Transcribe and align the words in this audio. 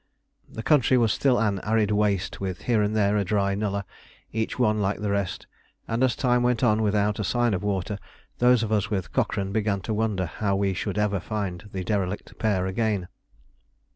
The 0.49 0.63
country 0.63 0.97
was 0.97 1.13
still 1.13 1.37
an 1.37 1.59
arid 1.61 1.91
waste 1.91 2.39
with 2.41 2.63
here 2.63 2.81
and 2.81 2.95
there 2.95 3.17
a 3.17 3.23
dry 3.23 3.53
nullah, 3.53 3.85
each 4.33 4.57
one 4.57 4.81
like 4.81 4.99
the 4.99 5.11
rest; 5.11 5.45
and 5.87 6.03
as 6.03 6.15
time 6.15 6.41
went 6.41 6.63
on 6.63 6.81
without 6.81 7.19
a 7.19 7.23
sign 7.23 7.53
of 7.53 7.61
water, 7.61 7.99
those 8.39 8.63
of 8.63 8.71
us 8.71 8.89
with 8.89 9.13
Cochrane 9.13 9.51
began 9.51 9.79
to 9.81 9.93
wonder 9.93 10.25
how 10.25 10.55
we 10.55 10.73
should 10.73 10.97
ever 10.97 11.19
find 11.19 11.69
the 11.71 11.83
derelict 11.83 12.35
pair 12.39 12.65
again. 12.65 13.09